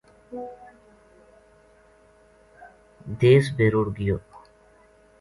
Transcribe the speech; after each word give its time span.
دیس 3.19 3.45
بے 3.55 3.65
رُڑھ 3.73 3.91
گیو 3.95 4.17